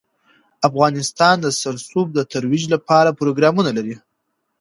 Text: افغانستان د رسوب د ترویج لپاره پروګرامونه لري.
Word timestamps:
افغانستان 0.67 1.35
د 1.41 1.45
رسوب 1.75 2.07
د 2.13 2.19
ترویج 2.33 2.63
لپاره 2.73 3.17
پروګرامونه 3.19 3.69
لري. 3.77 3.95